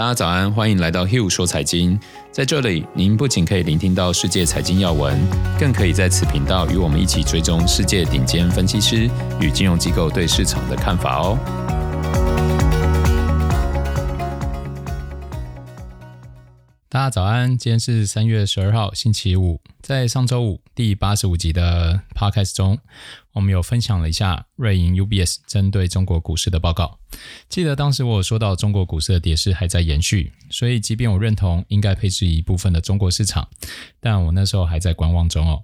[0.00, 2.00] 大家早安，欢迎来到 Hill 说财经。
[2.32, 5.20] 在这里，您不仅可以聆听到世界财经要闻，
[5.58, 9.10] 更可以在此频道与我们一起追踪世界顶尖分析师
[9.42, 11.38] 与金融机构对市场的看法哦。
[16.88, 19.60] 大家早安，今天是三月十二号，星期五。
[19.90, 22.78] 在上周五第八十五集的 Podcast 中，
[23.32, 27.00] 我们有分享了一下瑞银 UBS 针对中国股市的报告。
[27.48, 33.48] 记得当时我有说到中国股市的跌势还在延续，所以即便我认同应该配置一部分的中国市场，
[33.98, 35.60] 但我那时候还在观望中哦。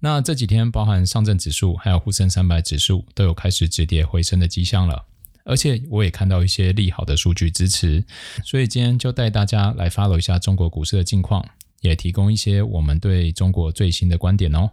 [0.00, 5.04] 那这几天，包含上证指数还有沪深三百指数都有开始止跌回升的迹象了。
[5.44, 8.04] 而且我也看到一些利好的数据支持，
[8.44, 11.44] 所以今天就带大家来 follow 一下中国股市的近况，
[11.80, 14.70] 也提供一些我们对中国最新的观点哦。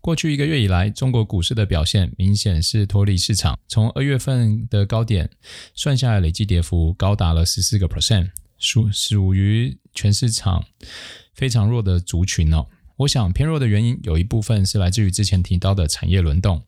[0.00, 5.28] 过去一个月以来，中国股市的表现明显是脱离市场，从二月份的高点
[5.74, 10.64] 算下来，累计跌幅高达了十四个 percent，属属于全市场
[11.34, 12.66] 非常弱的族群哦。
[12.96, 16.64] 我想偏弱的原因有一部分是来自于之前提到的产业轮动，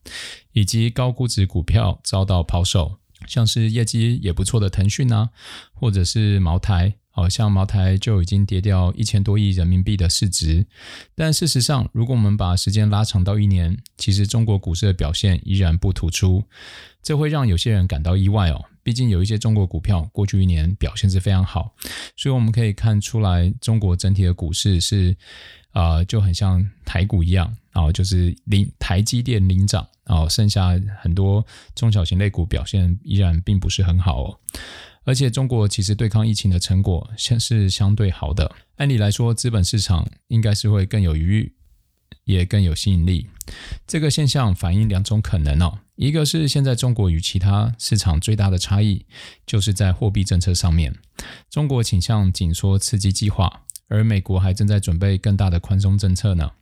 [0.53, 5.31] 以及高估值股票遭到抛售，像是业绩也不错的腾讯啊，
[5.73, 10.67] 或者是茅台，好像茅台就已经跌掉一千多亿人民币的市值。
[11.15, 16.43] 但事实上，如果我们把时间拉长到一年，其实中国股市的表现依然不突出，
[17.03, 18.65] 这会让有些人感到意外哦。
[18.83, 21.73] 毕竟有一些中国股票过去一年表现是非常好，
[22.17, 25.17] 所以我们可以看出来，中国整体的股市是。
[25.73, 31.43] 啊、就很像台股一样，然后就是领台积电领涨，然后剩下很多
[31.75, 34.39] 中小型类股表现依然并不是很好哦。
[35.05, 41.55] 而且中国其实对抗疫情的成果现是相对好的，按理来说，资本市场应该是会更有余裕，
[42.25, 43.29] 也更有吸引力。
[43.87, 49.05] 这个现象反映两种可能哦，一个是现在中国与其他市场最大的差异，
[49.45, 50.95] 就是在货币政策上面，
[51.51, 53.63] 中国倾向紧缩刺激计划。
[53.89, 56.53] 而美国还正在准备更大的宽松政策呢，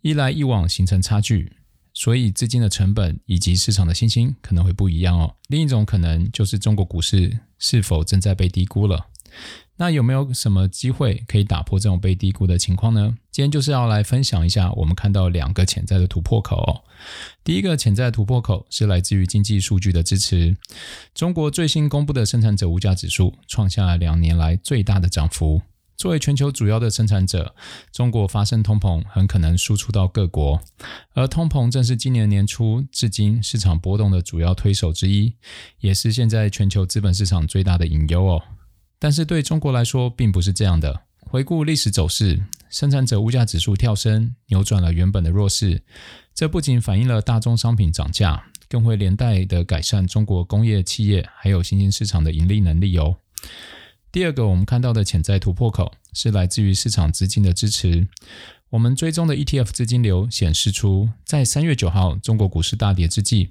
[0.00, 1.54] 一来一往形成差距，
[1.98, 5.34] 所以资金的成本以及市场的信心可能会不一样哦。
[5.48, 9.08] 另一种可能就是中国股市是否正在被低估了？
[9.78, 13.16] 那有没有什么机会可以打破这种被低估的情况呢？
[13.32, 16.84] 今天就是要来分享一下我们看到两个潜在的突破口哦。
[17.42, 20.56] 第一个潜在的突破口是来自于经济数据的支持，
[21.12, 25.62] 中国最新公布的生产者物价指数创下两年来最大的涨幅。
[25.98, 27.56] 作为全球主要的生产者，
[27.90, 30.62] 中国发生通膨很可能输出到各国，
[31.12, 35.34] 而通膨正是今年年初至今市场波动的主要推手之一，
[35.80, 38.40] 也是现在全球资本市场最大的隐忧哦。
[39.00, 41.02] 但是对中国来说，并不是这样的。
[41.18, 45.82] 回顾历史走势，生产者物价指数跳升，扭转了原本的弱势。
[46.32, 53.16] 这不仅反映了大宗商品涨价，更会连带的改善中国工业企业还有新兴市场的盈利能力哦。
[54.10, 58.08] 第二个我们看到的潜在突破口是来自于市场资金的支持。
[58.70, 63.50] 我们追踪的 ETF 资金流显示出，在三月九号中国股市大跌之际，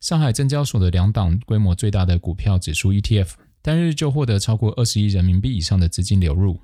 [0.00, 3.30] 上海证交所的两档规模最大的股票指数 ETF
[3.60, 6.58] 单日就获得超过二十亿人民币以上的资金流入，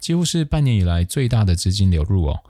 [0.00, 2.40] 几乎是半年以来最大的资金流入哦。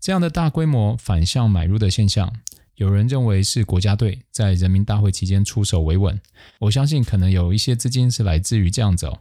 [0.00, 2.32] 这样的大规模反向买入的现象。
[2.76, 6.20] 有人认为是国家队在人民大会期间出手维稳，
[6.58, 9.20] 我相信可能有一些资金是来自于这样子哦，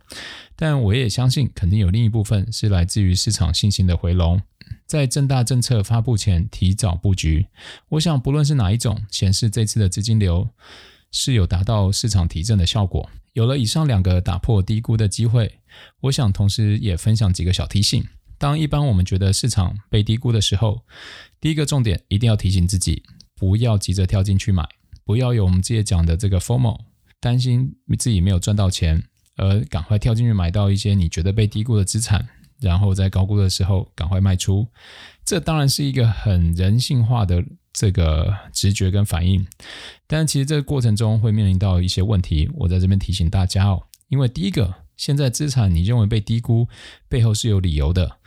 [0.55, 4.41] 但我也相信肯定有另一部分是来自于市场信心的回笼，
[4.87, 7.47] 在正大政策发布前提早布局。
[7.89, 10.49] 我想不论是哪一种，显示这次的资金流
[11.11, 13.09] 是有达到市场提振的效果。
[13.33, 15.59] 有了以上两个打破低估的机会，
[16.01, 18.03] 我想同时也分享几个小提醒。
[18.37, 20.81] 当一般我们觉得市场被低估的时候，
[21.39, 23.03] 第一个重点一定要提醒自己。
[23.35, 24.67] 不要急着跳进去买，
[25.03, 26.79] 不要有我们之前讲的这个 FOMO，
[27.19, 29.03] 担心自己没有赚到钱，
[29.37, 32.27] 而赶快跳进去买到一些你觉得被低估的资产，
[32.59, 34.67] 然后在高估的时候赶快卖出。
[35.25, 39.45] 这当然是一个很人性化的这个直觉跟反应，
[40.05, 42.49] 但其实这个过程中会面临到一些问题。
[42.55, 46.67] 我在这边提醒大家哦，因为第一个，现在资产你认为被低估，
[47.07, 48.17] 背后是有理由的。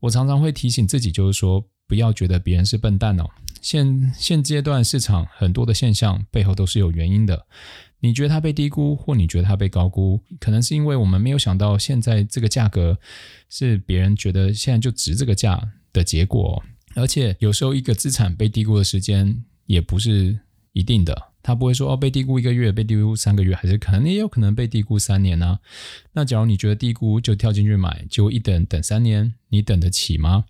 [0.00, 3.28] 我常常会提醒自己，就是说不要觉得别人是笨蛋哦。
[3.60, 7.46] 现现阶段市场很多的现象背后都是有原因的。
[7.98, 12.96] 你觉得它被低估，或你觉得它被高估，可能是因为我们没有想到现在这个价格
[13.48, 15.60] 是别人觉得现在就值这个价
[15.92, 16.62] 的结果。
[16.94, 20.38] 而且有时候一个资产被低估的时间也不是
[20.72, 25.58] 一定的，它不会说哦，被低估一个月，被低估三个月，还是可能也有可能被低估三年呢、
[26.12, 30.46] 那假如你觉得低估就跳进去买，结果一等等三年，你等得起吗？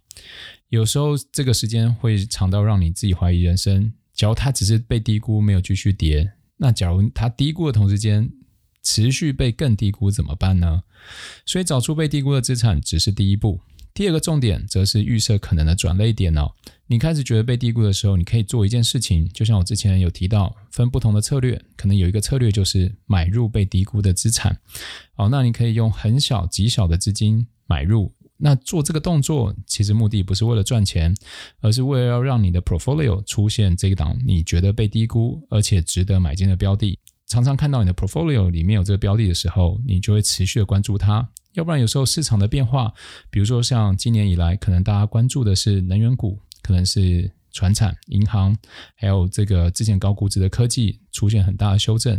[0.68, 3.92] 有时候这个时间会长到让你自己怀疑人生。
[4.14, 8.30] 假如它只是被低估，没有继续跌，那假如它低估的同时间
[8.82, 10.82] 持续被更低估怎么办呢？
[11.46, 13.60] 所以找出被低估的资产只是第一步。
[13.92, 16.52] 第二个重点则是预设可能的转类点哦。
[16.86, 24.60] 你开始觉得被低估的时候，你可以做一件事情，就像我之前有提到，分不同的策略，可能有一个策略就是买入被低估的资产。
[25.14, 28.14] 好，那你可以用很小极小的资金买入。
[28.40, 31.14] 那做这个动作，其实目的不是为了赚钱，
[31.60, 36.98] 而是为了要让你的 portfolio 出现这一档你觉得被低估而且值得买进的标的。
[37.26, 41.28] 常常看到你的 portfolio 里面有这个标的的时候，你就会持续的关注它。
[41.52, 42.92] 要不然有时候市场的变化，
[43.30, 48.56] 比如说像今年以来，可能大家关注的是能源股，可能是传产、银行，
[48.96, 52.16] 还有这个之前高估值的科技出现很大的修正。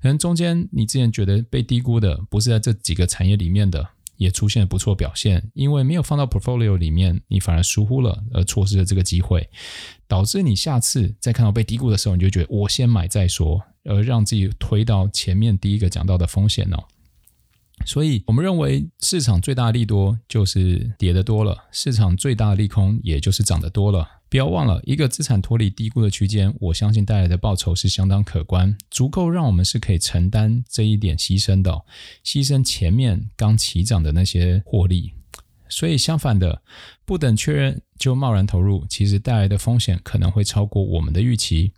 [0.00, 9.48] 可能中间你之前觉得被低估的，不是在这几个产业里面的，也出现了不错表现，因为没有放到 portfolio 里面，你反而疏忽了，而错失了这个机会，
[10.06, 16.84] 导致你下次再看到被低估的时候，你就觉得我先买再说，而让自己推到前面第一个讲到的风险哦。
[17.84, 24.08] 所以我们认为市场最大的利多就是跌得多了，市场最大的利空也就是涨得多了。
[24.34, 31.70] 不要忘了，一个资产脱离低估的区间，我相信带来的报酬是相当可观，足够让我们是可以承担这一点牺牲的，
[32.24, 35.12] 牺牲前面刚起涨的那些获利。
[35.68, 36.60] 所以相反的，
[37.04, 41.72] 不等确认就贸然投入，其实带来的风险可能会超过我们的预期。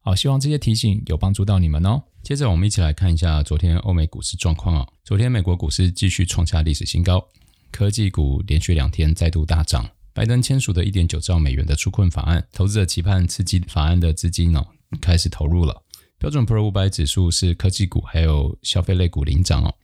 [0.00, 2.02] 好，希望这些提醒有帮助到你们哦。
[2.24, 4.92] 接着我们一起来看一下昨天欧美股市状况哦。
[5.04, 7.24] 昨天美国股市继续创下历史新高，
[7.70, 9.88] 科技股连续两天再度大涨。
[10.12, 14.66] 拜登签署的一点九兆美元的纾困法案，投资者期盼刺激法案的资金哦，
[15.00, 15.82] 开始投入了。
[16.18, 19.74] 标准普尔五百指数是科技股还有消费类股领涨哦。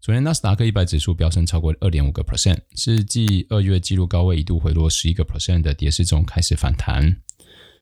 [0.00, 7.16] 昨天纳斯达克一百指数飙升超过二点五个 percent，是继二月纪录高位一度回落十一个 percent 的跌势中开始反弹。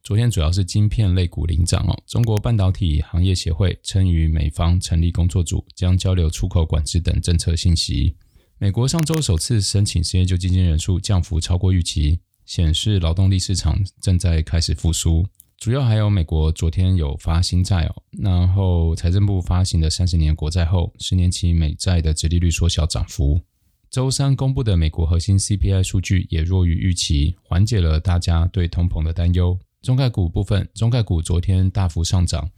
[0.03, 2.03] 昨天主要是晶片类股领涨哦。
[2.07, 8.15] 中国半导体行业协会称与美方成立工作组，将交流出口管制等政策信息。
[8.57, 15.25] 美国上周首次申请失业救济金人数降幅超过预期，显示劳动力市场正在开始复苏。
[15.57, 23.41] 主要还有美国昨天有发新债哦，然后财政部发行的三十年国债后，十年期美债的殖利率缩小涨幅。
[23.89, 29.59] 周三公布的美国核心 CPI 数据也弱于预期，缓解了大家对通膨的担忧。
[29.81, 32.49] 中概股部分，中概股昨天大幅上涨。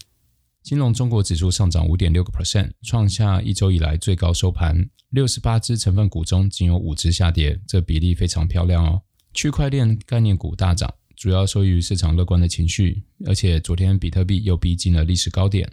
[0.68, 4.76] 金融中国指数上涨五点六个 percent，创下一周以来最高收盘。
[5.12, 9.02] 六十八只成分股中，仅有五只下跌，这比例非常漂亮哦。
[9.34, 15.72] 区块链概念股大涨，主要受益于市场乐观的情绪，而且昨天比特币又逼近了历史高点。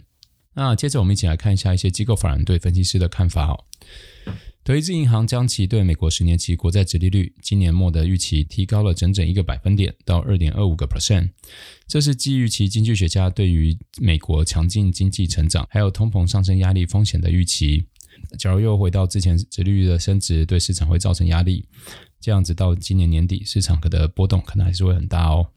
[0.55, 3.63] 那接着我们一起来看一下一些机构法人对分析师的看法哦。
[4.63, 11.29] 德意志银行将其对美国十年期国债殖利率今年末的预期提高了整整一个百分点到二点二五个 percent，
[11.87, 17.85] 这是基于其经济学家对于美国强劲经济成长还有通膨上升压力风险的预期。
[18.39, 21.67] 假如又回到之前殖利率的升值对市场会造成压力，
[22.19, 25.51] 这样子到今年年底市场可的波动可能还是会很大哦。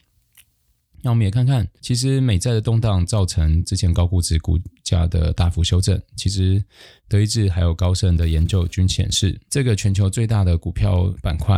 [1.00, 6.00] 那我们也看看，其实美债的动荡造成之前高估值股价的大幅修正。
[6.16, 6.62] 其实
[7.06, 11.56] 德意志还有高盛的研究均显示，这个全球最大的股票板块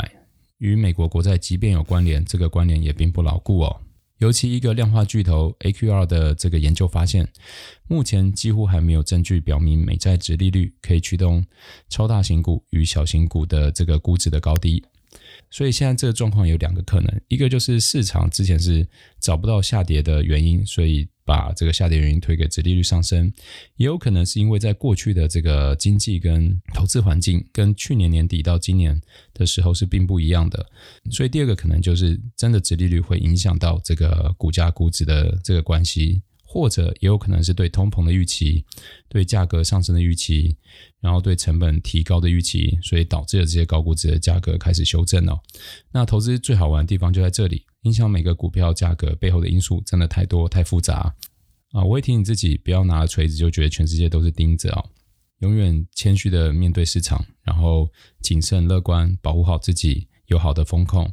[0.59, 3.81] 与美国国债即便有关联，这个关联也并不牢固哦。
[4.19, 7.27] 尤其一个量化巨头 AQR 的这个研究发现，
[7.89, 11.43] 目前几乎还没有证据表明美债殖利率可以驱动
[11.89, 14.85] 超大型股与小型股的这个估值的高低。
[15.51, 18.87] 所以现在这个状况有两个可能，一个就是市场之前是
[19.19, 23.29] 找不到下跌的原因，所以把这个下跌原因推给殖利率上升；
[23.77, 29.01] 也有可能是因为在过去的这个经济跟投资环境跟去年年底到今年
[29.35, 30.65] 的时候是并不一样的，
[31.11, 36.23] 所以第二个可能就是真的殖利率会影响到这个股价估值的这个关系。
[36.53, 38.65] 或者也有可能是对通膨的预期，
[39.09, 40.57] 对价格上升的预期，
[40.99, 45.39] 然后对成本提高的预期，所以导致了这些高估值的价格开始修正哦。
[45.93, 51.15] 那投资最好玩的地方就在这里，影响每个股票价格背后的因素真的太多太复杂
[51.71, 51.85] 啊！
[51.85, 54.83] 我会提醒自己，不要拿了锤子就觉得全世界都是钉子啊，
[55.39, 57.89] 永远谦虚的面对市场，然后
[58.21, 61.09] 谨慎乐观，保护好自己，有好的风控，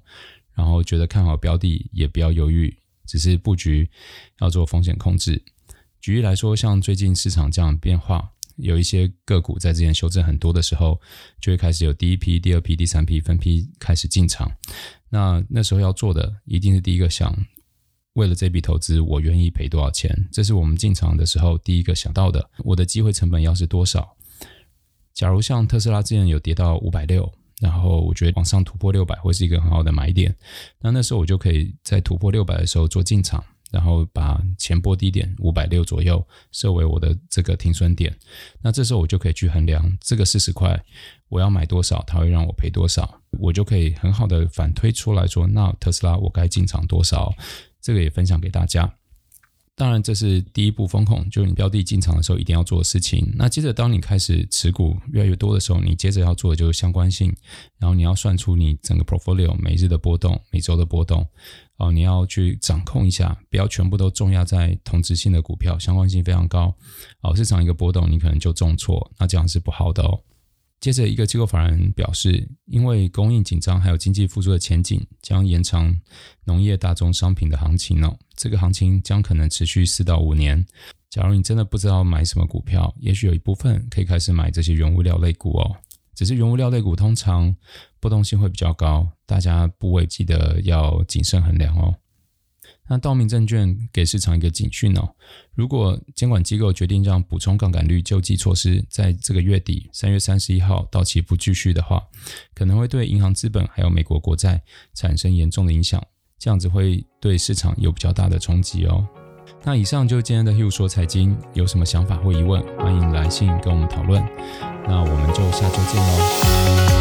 [0.55, 2.75] 然后觉得看好标的也不要犹豫。
[3.07, 3.89] 只是布局
[4.39, 5.41] 要做风险控制。
[5.99, 11.01] 举例来说，像最近市场这样变化，有一些个股在之前修正很多的时候，
[11.41, 14.51] 就会开始有第一批、第二批、第三批分批开始进场。
[15.09, 17.35] 那那时候要做的，一定是第一个想，
[18.13, 20.27] 为了这笔投资，我愿意赔多少钱？
[20.31, 22.49] 这是我们进场的时候第一个想到的。
[22.59, 24.15] 我的机会成本要是多少？
[25.13, 27.33] 假如像特斯拉之前有跌到五百六。
[27.59, 30.35] 然后我觉得往上突破六百会是一个很好的买点，
[30.79, 38.15] 那那时候我就可以在突破六百的时候做进场，然后把前波低点五百六左右设为我的这个停损点。
[38.61, 40.79] 那这时候我就可以去衡量这个四十块
[41.29, 47.33] 我要买多少，它会让我赔多少，我就可以很好的反推出来说，那特斯拉我该进场多少？
[47.81, 48.93] 这个也分享给大家。
[49.79, 53.31] 当然，这是第一步风控，就是你标的进场的时候一定要做的事情。
[53.35, 57.31] 那接着，当你开始持股越来越多的时候，你接着要做的就是相关性，
[57.77, 61.23] 然后你要算出你整个 portfolio 每日的波动、每周的波动，
[61.75, 66.75] 哦，你要去掌控一下，不要全部都重压在同质性的股票，相关性非常高。
[67.21, 70.19] 哦，市场一个波动，你可能就重挫，那这样是不好的哦。
[70.79, 75.95] 接着，一个机构法人表示，因为供应紧张还有经济复苏的前景，将延长
[76.45, 78.17] 农业大宗商品的行情哦。
[78.37, 80.65] 这个行情将可能持续四到五年。
[81.09, 85.75] 假如你真的不知道买什么股票，也许有一部分可以开始买这些原物料类股哦。
[86.13, 87.55] 只是原物料类股通常
[87.99, 91.95] 波动性会比较高，大家部位记得要谨慎衡量哦。
[92.89, 95.13] 那道明证券给市场一个警讯哦，
[95.53, 102.01] 如果监管机构决定让补充杠杆率救济措施在这个月底三月三十一号到期不继续的话，
[102.53, 104.61] 可能会对银行资本还有美国国债
[104.93, 106.01] 产生严重的影响，
[106.39, 109.05] 这样子会对市场有比较大的冲击哦。
[109.63, 114.23] 那以上就是今天的 Hugh 说财经，有什么想法或疑问，欢迎来信跟我们讨论。
[114.87, 116.96] 那我们就下周见喽。